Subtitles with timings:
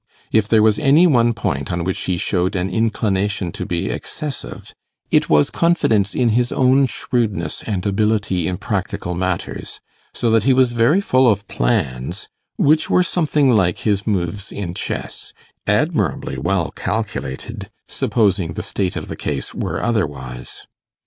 [0.31, 4.73] If there was any one point on which he showed an inclination to be excessive,
[5.11, 9.79] it was confidence in his own shrewdness and ability in practical matters,
[10.11, 12.27] so that he was very full of plans
[12.57, 15.33] which were something like his moves in chess
[15.67, 20.65] admirably well calculated, supposing the state of the case were otherwise.